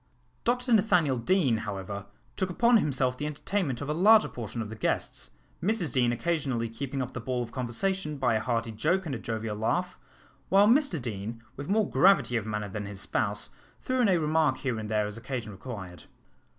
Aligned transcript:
Dr 0.45 0.73
Nathaniel 0.73 1.19
Deane, 1.19 1.57
however, 1.57 2.07
took 2.35 2.49
upon 2.49 2.77
himself 2.77 3.19
the 3.19 3.27
entertainment 3.27 3.81
of 3.81 3.87
a 3.87 3.93
larger 3.93 4.29
portion 4.29 4.59
of 4.59 4.69
the 4.69 4.75
guests, 4.75 5.29
Mrs 5.61 5.93
Deane 5.93 6.11
occasionally 6.11 6.69
keeping 6.69 7.03
up 7.03 7.13
the 7.13 7.19
ball 7.19 7.43
of 7.43 7.51
conversation 7.51 8.17
by 8.17 8.33
a 8.33 8.39
hearty 8.39 8.71
joke 8.71 9.05
and 9.05 9.13
a 9.13 9.19
jovial 9.19 9.57
laugh, 9.57 9.99
while 10.49 10.67
Mr 10.67 10.99
Deane, 10.99 11.43
with 11.55 11.69
more 11.69 11.87
gravity 11.87 12.35
of 12.35 12.47
manner 12.47 12.67
than 12.69 12.87
his 12.87 12.99
spouse, 12.99 13.51
threw 13.79 14.01
in 14.01 14.09
a 14.09 14.17
remark 14.17 14.57
here 14.57 14.79
and 14.79 14.89
there 14.89 15.05
as 15.05 15.17
occasion 15.19 15.51
required. 15.51 16.05